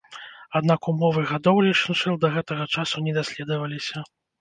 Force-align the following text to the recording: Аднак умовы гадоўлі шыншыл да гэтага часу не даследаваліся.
Аднак 0.59 0.87
умовы 0.91 1.21
гадоўлі 1.33 1.71
шыншыл 1.83 2.19
да 2.25 2.35
гэтага 2.39 2.69
часу 2.75 3.07
не 3.11 3.19
даследаваліся. 3.23 4.09